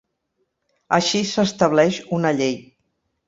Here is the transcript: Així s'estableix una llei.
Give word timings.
Així 0.97 1.21
s'estableix 1.33 1.99
una 2.19 2.35
llei. 2.41 2.57